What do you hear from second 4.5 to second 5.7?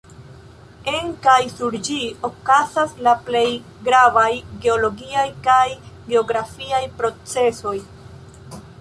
geologiaj kaj